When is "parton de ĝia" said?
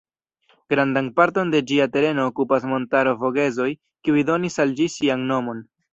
1.19-1.87